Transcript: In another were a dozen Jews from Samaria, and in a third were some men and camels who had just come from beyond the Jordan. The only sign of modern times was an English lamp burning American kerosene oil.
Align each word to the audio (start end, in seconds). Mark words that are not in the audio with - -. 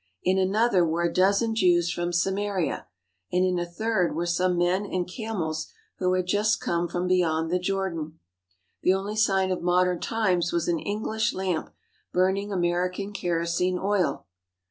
In 0.23 0.39
another 0.39 0.83
were 0.83 1.03
a 1.03 1.13
dozen 1.13 1.53
Jews 1.53 1.91
from 1.91 2.11
Samaria, 2.11 2.87
and 3.31 3.45
in 3.45 3.59
a 3.59 3.67
third 3.67 4.15
were 4.15 4.25
some 4.25 4.57
men 4.57 4.83
and 4.83 5.07
camels 5.07 5.67
who 5.99 6.13
had 6.15 6.25
just 6.25 6.59
come 6.59 6.87
from 6.87 7.05
beyond 7.07 7.51
the 7.51 7.59
Jordan. 7.59 8.17
The 8.81 8.95
only 8.95 9.15
sign 9.15 9.51
of 9.51 9.61
modern 9.61 9.99
times 9.99 10.51
was 10.51 10.67
an 10.67 10.79
English 10.79 11.35
lamp 11.35 11.69
burning 12.13 12.51
American 12.51 13.13
kerosene 13.13 13.77
oil. 13.77 14.25